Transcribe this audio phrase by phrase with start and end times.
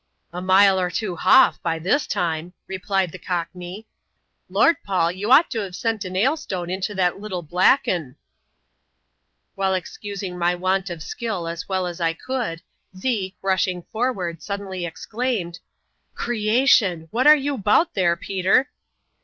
[0.33, 3.85] ^'Amile or two h'off, by this time, replied the Codmej."
[4.49, 8.15] Lord, Paul I you ought toVe sent an 'ail stone into that little black 'un."
[9.53, 12.63] While excusing my want of skill as well as I could,
[12.97, 15.59] Zeke, rushing forward, suddenly exclaimed,
[16.15, 18.71] "Creation I what aw you 'bout there, Peter?"